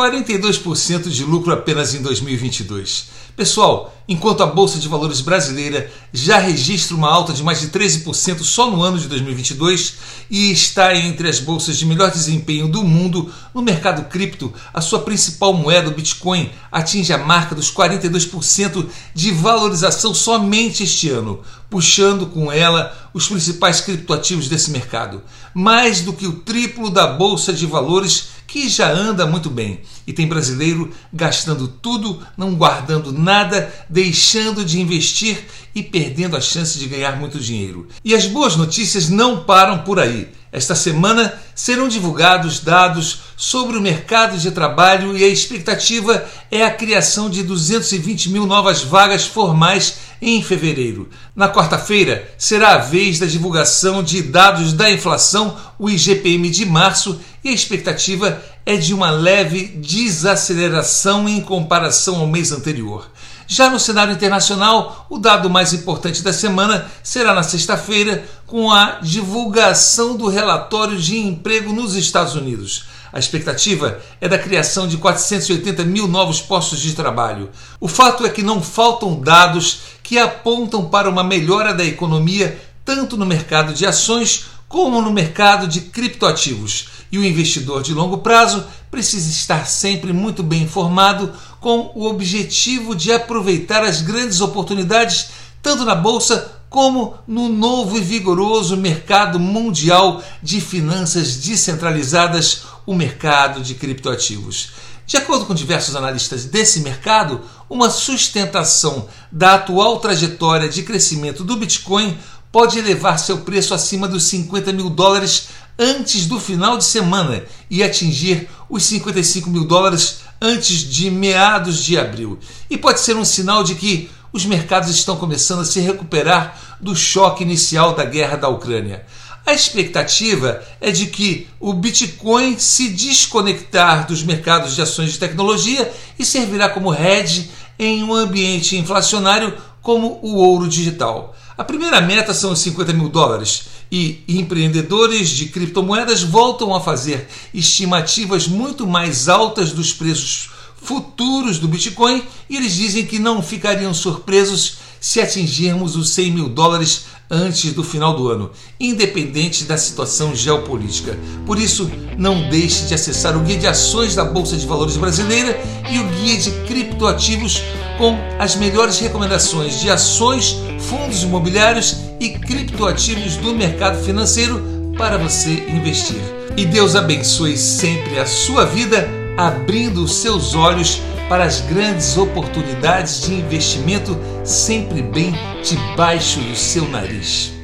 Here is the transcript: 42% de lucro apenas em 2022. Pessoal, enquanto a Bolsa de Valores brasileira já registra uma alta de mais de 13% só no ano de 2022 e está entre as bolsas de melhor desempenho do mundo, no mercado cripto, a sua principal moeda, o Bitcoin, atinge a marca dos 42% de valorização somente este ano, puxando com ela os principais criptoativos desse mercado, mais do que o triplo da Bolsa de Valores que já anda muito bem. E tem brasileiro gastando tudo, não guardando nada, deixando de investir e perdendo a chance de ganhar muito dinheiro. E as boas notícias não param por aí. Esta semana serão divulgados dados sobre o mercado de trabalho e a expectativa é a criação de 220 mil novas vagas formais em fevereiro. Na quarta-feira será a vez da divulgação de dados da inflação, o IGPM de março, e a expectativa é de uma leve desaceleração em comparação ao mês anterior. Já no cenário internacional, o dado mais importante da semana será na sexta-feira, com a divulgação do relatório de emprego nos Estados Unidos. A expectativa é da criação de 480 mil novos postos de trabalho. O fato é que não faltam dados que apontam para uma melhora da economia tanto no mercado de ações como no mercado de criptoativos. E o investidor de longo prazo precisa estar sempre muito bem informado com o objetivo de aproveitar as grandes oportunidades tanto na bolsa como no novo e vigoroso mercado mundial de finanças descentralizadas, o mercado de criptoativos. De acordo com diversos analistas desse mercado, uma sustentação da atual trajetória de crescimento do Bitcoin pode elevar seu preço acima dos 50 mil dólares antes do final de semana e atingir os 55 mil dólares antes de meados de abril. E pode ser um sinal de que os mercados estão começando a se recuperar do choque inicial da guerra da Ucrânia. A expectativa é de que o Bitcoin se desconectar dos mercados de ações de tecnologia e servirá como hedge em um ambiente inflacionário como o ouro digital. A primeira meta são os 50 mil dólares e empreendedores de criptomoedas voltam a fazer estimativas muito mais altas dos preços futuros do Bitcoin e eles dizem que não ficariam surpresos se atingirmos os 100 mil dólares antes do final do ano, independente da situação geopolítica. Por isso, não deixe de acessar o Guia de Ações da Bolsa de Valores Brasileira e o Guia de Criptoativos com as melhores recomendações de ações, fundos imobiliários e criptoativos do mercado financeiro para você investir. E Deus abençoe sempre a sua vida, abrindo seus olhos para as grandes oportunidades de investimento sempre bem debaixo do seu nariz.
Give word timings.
42% 0.00 1.10
de 1.10 1.24
lucro 1.24 1.52
apenas 1.52 1.94
em 1.94 2.00
2022. 2.00 3.20
Pessoal, 3.36 3.94
enquanto 4.08 4.42
a 4.42 4.46
Bolsa 4.46 4.78
de 4.78 4.88
Valores 4.88 5.20
brasileira 5.20 5.90
já 6.10 6.38
registra 6.38 6.96
uma 6.96 7.10
alta 7.10 7.34
de 7.34 7.42
mais 7.42 7.60
de 7.60 7.68
13% 7.68 8.42
só 8.42 8.70
no 8.70 8.82
ano 8.82 8.98
de 8.98 9.06
2022 9.08 9.94
e 10.30 10.50
está 10.50 10.96
entre 10.96 11.28
as 11.28 11.38
bolsas 11.38 11.76
de 11.76 11.84
melhor 11.84 12.10
desempenho 12.10 12.66
do 12.66 12.82
mundo, 12.82 13.30
no 13.54 13.60
mercado 13.60 14.08
cripto, 14.08 14.52
a 14.72 14.80
sua 14.80 15.00
principal 15.00 15.52
moeda, 15.52 15.90
o 15.90 15.94
Bitcoin, 15.94 16.50
atinge 16.72 17.12
a 17.12 17.18
marca 17.18 17.54
dos 17.54 17.70
42% 17.70 18.86
de 19.14 19.32
valorização 19.32 20.14
somente 20.14 20.82
este 20.82 21.10
ano, 21.10 21.40
puxando 21.68 22.26
com 22.26 22.50
ela 22.50 22.99
os 23.12 23.28
principais 23.28 23.80
criptoativos 23.80 24.48
desse 24.48 24.70
mercado, 24.70 25.22
mais 25.54 26.00
do 26.00 26.12
que 26.12 26.26
o 26.26 26.40
triplo 26.40 26.90
da 26.90 27.06
Bolsa 27.06 27.52
de 27.52 27.66
Valores 27.66 28.28
que 28.46 28.68
já 28.68 28.90
anda 28.90 29.26
muito 29.26 29.48
bem. 29.48 29.80
E 30.06 30.12
tem 30.12 30.26
brasileiro 30.26 30.90
gastando 31.12 31.68
tudo, 31.68 32.20
não 32.36 32.56
guardando 32.56 33.12
nada, 33.12 33.72
deixando 33.88 34.64
de 34.64 34.80
investir 34.80 35.44
e 35.72 35.82
perdendo 35.82 36.36
a 36.36 36.40
chance 36.40 36.76
de 36.76 36.86
ganhar 36.86 37.16
muito 37.16 37.38
dinheiro. 37.38 37.86
E 38.04 38.12
as 38.12 38.26
boas 38.26 38.56
notícias 38.56 39.08
não 39.08 39.44
param 39.44 39.78
por 39.78 40.00
aí. 40.00 40.28
Esta 40.52 40.74
semana 40.74 41.32
serão 41.54 41.86
divulgados 41.86 42.58
dados 42.58 43.20
sobre 43.36 43.76
o 43.76 43.80
mercado 43.80 44.36
de 44.36 44.50
trabalho 44.50 45.16
e 45.16 45.22
a 45.22 45.28
expectativa 45.28 46.24
é 46.50 46.64
a 46.64 46.74
criação 46.74 47.30
de 47.30 47.44
220 47.44 48.30
mil 48.30 48.46
novas 48.46 48.82
vagas 48.82 49.24
formais 49.24 49.98
em 50.20 50.42
fevereiro. 50.42 51.08
Na 51.36 51.48
quarta-feira 51.48 52.28
será 52.36 52.74
a 52.74 52.78
vez 52.78 53.20
da 53.20 53.26
divulgação 53.26 54.02
de 54.02 54.22
dados 54.22 54.72
da 54.72 54.90
inflação, 54.90 55.56
o 55.78 55.88
IGPM 55.88 56.50
de 56.50 56.66
março, 56.66 57.20
e 57.44 57.48
a 57.48 57.52
expectativa 57.52 58.42
é 58.66 58.76
de 58.76 58.92
uma 58.92 59.10
leve 59.10 59.66
desaceleração 59.66 61.28
em 61.28 61.40
comparação 61.40 62.16
ao 62.16 62.26
mês 62.26 62.52
anterior. 62.52 63.08
Já 63.52 63.68
no 63.68 63.80
cenário 63.80 64.12
internacional, 64.12 65.06
o 65.10 65.18
dado 65.18 65.50
mais 65.50 65.72
importante 65.72 66.22
da 66.22 66.32
semana 66.32 66.88
será 67.02 67.34
na 67.34 67.42
sexta-feira, 67.42 68.24
com 68.46 68.70
a 68.70 69.00
divulgação 69.02 70.16
do 70.16 70.28
relatório 70.28 70.96
de 70.96 71.18
emprego 71.18 71.72
nos 71.72 71.96
Estados 71.96 72.36
Unidos. 72.36 72.84
A 73.12 73.18
expectativa 73.18 73.98
é 74.20 74.28
da 74.28 74.38
criação 74.38 74.86
de 74.86 74.98
480 74.98 75.82
mil 75.82 76.06
novos 76.06 76.40
postos 76.40 76.78
de 76.78 76.94
trabalho. 76.94 77.50
O 77.80 77.88
fato 77.88 78.24
é 78.24 78.30
que 78.30 78.44
não 78.44 78.62
faltam 78.62 79.20
dados 79.20 79.80
que 80.00 80.16
apontam 80.16 80.84
para 80.84 81.10
uma 81.10 81.24
melhora 81.24 81.74
da 81.74 81.84
economia 81.84 82.56
tanto 82.84 83.16
no 83.16 83.26
mercado 83.26 83.74
de 83.74 83.84
ações 83.84 84.44
como 84.68 85.02
no 85.02 85.12
mercado 85.12 85.66
de 85.66 85.80
criptoativos. 85.80 86.86
E 87.10 87.18
o 87.18 87.24
investidor 87.24 87.82
de 87.82 87.92
longo 87.92 88.18
prazo 88.18 88.64
precisa 88.88 89.28
estar 89.28 89.66
sempre 89.66 90.12
muito 90.12 90.44
bem 90.44 90.62
informado 90.62 91.32
com 91.60 91.92
o 91.94 92.06
objetivo 92.06 92.94
de 92.94 93.12
aproveitar 93.12 93.84
as 93.84 94.00
grandes 94.00 94.40
oportunidades 94.40 95.28
tanto 95.62 95.84
na 95.84 95.94
bolsa 95.94 96.56
como 96.70 97.18
no 97.26 97.48
novo 97.48 97.98
e 97.98 98.00
vigoroso 98.00 98.76
mercado 98.76 99.38
mundial 99.38 100.22
de 100.42 100.60
finanças 100.60 101.36
descentralizadas, 101.36 102.62
o 102.86 102.94
mercado 102.94 103.60
de 103.60 103.74
criptoativos. 103.74 104.70
De 105.04 105.16
acordo 105.16 105.44
com 105.44 105.52
diversos 105.52 105.96
analistas 105.96 106.44
desse 106.44 106.80
mercado, 106.80 107.40
uma 107.68 107.90
sustentação 107.90 109.08
da 109.30 109.54
atual 109.54 109.98
trajetória 109.98 110.68
de 110.68 110.84
crescimento 110.84 111.42
do 111.42 111.56
Bitcoin 111.56 112.16
pode 112.52 112.78
elevar 112.78 113.18
seu 113.18 113.38
preço 113.38 113.74
acima 113.74 114.06
dos 114.06 114.22
50 114.24 114.72
mil 114.72 114.88
dólares 114.88 115.48
antes 115.76 116.26
do 116.26 116.38
final 116.38 116.78
de 116.78 116.84
semana 116.84 117.42
e 117.68 117.82
atingir 117.82 118.48
os 118.68 118.84
55 118.84 119.50
mil 119.50 119.64
dólares 119.64 120.20
antes 120.40 120.78
de 120.78 121.10
meados 121.10 121.82
de 121.82 121.98
abril. 121.98 122.38
E 122.68 122.78
pode 122.78 123.00
ser 123.00 123.16
um 123.16 123.24
sinal 123.24 123.62
de 123.62 123.74
que 123.74 124.10
os 124.32 124.46
mercados 124.46 124.88
estão 124.90 125.16
começando 125.16 125.60
a 125.60 125.64
se 125.64 125.80
recuperar 125.80 126.58
do 126.80 126.94
choque 126.94 127.42
inicial 127.42 127.94
da 127.94 128.04
guerra 128.04 128.36
da 128.36 128.48
Ucrânia. 128.48 129.04
A 129.44 129.52
expectativa 129.52 130.62
é 130.80 130.90
de 130.90 131.06
que 131.06 131.48
o 131.58 131.72
Bitcoin 131.72 132.58
se 132.58 132.88
desconectar 132.90 134.06
dos 134.06 134.22
mercados 134.22 134.74
de 134.74 134.82
ações 134.82 135.12
de 135.12 135.18
tecnologia 135.18 135.90
e 136.18 136.24
servirá 136.24 136.68
como 136.68 136.94
hedge 136.94 137.50
em 137.78 138.04
um 138.04 138.14
ambiente 138.14 138.76
inflacionário 138.76 139.56
como 139.82 140.18
o 140.22 140.36
ouro 140.36 140.68
digital. 140.68 141.34
A 141.56 141.64
primeira 141.64 142.00
meta 142.00 142.32
são 142.32 142.52
os 142.52 142.58
50 142.60 142.92
mil 142.92 143.08
dólares 143.08 143.64
e 143.90 144.22
empreendedores 144.28 145.28
de 145.28 145.46
criptomoedas 145.46 146.22
voltam 146.22 146.74
a 146.74 146.80
fazer 146.80 147.28
estimativas 147.52 148.46
muito 148.46 148.86
mais 148.86 149.28
altas 149.28 149.72
dos 149.72 149.92
preços 149.92 150.50
futuros 150.80 151.58
do 151.58 151.68
Bitcoin 151.68 152.22
e 152.48 152.56
eles 152.56 152.74
dizem 152.74 153.04
que 153.04 153.18
não 153.18 153.42
ficariam 153.42 153.92
surpresos 153.92 154.78
se 155.00 155.20
atingirmos 155.20 155.96
os 155.96 156.10
100 156.10 156.32
mil 156.32 156.48
dólares 156.48 157.06
antes 157.30 157.72
do 157.72 157.84
final 157.84 158.16
do 158.16 158.28
ano, 158.28 158.50
independente 158.78 159.64
da 159.64 159.78
situação 159.78 160.34
geopolítica. 160.34 161.16
Por 161.46 161.58
isso, 161.58 161.90
não 162.18 162.48
deixe 162.48 162.86
de 162.86 162.94
acessar 162.94 163.36
o 163.36 163.40
Guia 163.40 163.56
de 163.56 163.66
Ações 163.66 164.14
da 164.14 164.24
Bolsa 164.24 164.56
de 164.56 164.66
Valores 164.66 164.96
Brasileira 164.96 165.58
e 165.88 165.98
o 165.98 166.04
Guia 166.08 166.36
de 166.36 166.50
Criptoativos 166.66 167.62
com 167.96 168.18
as 168.38 168.56
melhores 168.56 168.98
recomendações 168.98 169.78
de 169.78 169.90
ações, 169.90 170.56
fundos 170.78 171.22
imobiliários 171.22 171.96
e 172.18 172.30
criptoativos 172.30 173.36
do 173.36 173.54
mercado 173.54 174.02
financeiro 174.02 174.92
para 174.96 175.18
você 175.18 175.50
investir. 175.68 176.20
E 176.56 176.64
Deus 176.64 176.96
abençoe 176.96 177.56
sempre 177.56 178.18
a 178.18 178.26
sua 178.26 178.64
vida, 178.64 179.19
abrindo 179.46 180.06
seus 180.06 180.54
olhos 180.54 181.00
para 181.28 181.44
as 181.44 181.60
grandes 181.60 182.18
oportunidades 182.18 183.22
de 183.22 183.34
investimento 183.34 184.18
sempre 184.44 185.00
bem 185.00 185.32
debaixo 185.62 186.40
do 186.40 186.56
seu 186.56 186.86
nariz. 186.88 187.59